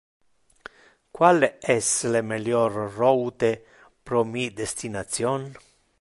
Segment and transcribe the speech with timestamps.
[1.17, 1.45] Qual
[1.75, 3.51] es le melior route
[4.03, 5.51] pro mi destination?